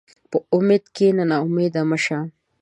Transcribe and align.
په 0.31 0.37
امید 0.55 0.83
کښېنه، 0.95 1.23
ناامیده 1.31 1.81
مه 1.89 1.97
شه. 2.03 2.19